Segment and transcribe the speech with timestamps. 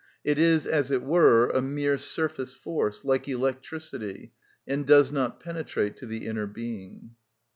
[0.23, 4.31] It is, as it were, a mere surface force, like electricity,
[4.67, 7.11] and does not penetrate to the inner being.